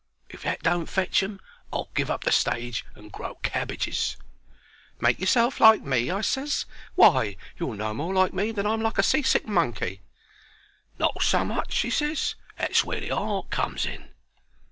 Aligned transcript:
If 0.29 0.41
that 0.41 0.63
don't 0.63 0.87
fetch 0.87 1.21
'em 1.21 1.39
I'll 1.71 1.91
give 1.93 2.09
up 2.09 2.23
the 2.23 2.31
stage 2.31 2.83
and 2.95 3.11
grow 3.11 3.35
cabbages." 3.43 4.17
"Make 4.99 5.19
yourself 5.19 5.59
like 5.59 5.83
me?" 5.83 6.09
I 6.09 6.21
ses. 6.21 6.65
"Why, 6.95 7.37
you're 7.59 7.75
no 7.75 7.93
more 7.93 8.11
like 8.11 8.33
me 8.33 8.51
than 8.51 8.65
I'm 8.65 8.81
like 8.81 8.97
a 8.97 9.03
sea 9.03 9.21
sick 9.21 9.47
monkey." 9.47 10.01
"Not 10.97 11.21
so 11.21 11.45
much," 11.45 11.77
he 11.77 11.91
ses. 11.91 12.33
"That's 12.57 12.83
where 12.83 12.99
the 12.99 13.11
art 13.11 13.51
comes 13.51 13.85
in." 13.85 14.09